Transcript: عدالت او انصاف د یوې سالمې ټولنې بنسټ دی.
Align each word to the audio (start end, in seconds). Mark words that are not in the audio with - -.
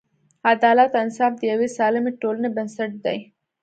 عدالت 0.51 0.91
او 0.95 0.99
انصاف 1.05 1.33
د 1.37 1.41
یوې 1.51 1.67
سالمې 1.77 2.11
ټولنې 2.21 2.49
بنسټ 2.55 2.91
دی. 3.05 3.17